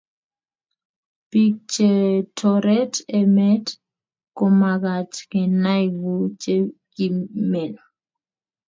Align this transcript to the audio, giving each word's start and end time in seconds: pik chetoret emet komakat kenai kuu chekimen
pik 1.29 1.53
chetoret 1.71 2.93
emet 3.19 3.65
komakat 4.37 5.11
kenai 5.31 5.85
kuu 5.99 6.25
chekimen 6.41 7.73